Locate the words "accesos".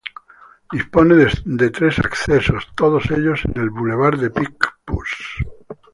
1.99-2.69